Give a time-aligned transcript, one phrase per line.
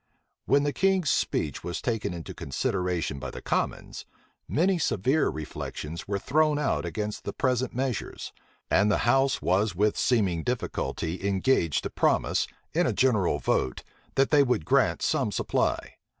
[0.45, 4.03] When the king's speech was taken into consideration by the commons,
[4.47, 8.33] many severe reflections were thrown out against the present measures;
[8.71, 13.83] and the house was with seeming difficulty engaged to promise, in a general vote,
[14.15, 15.97] that they would grant some supply.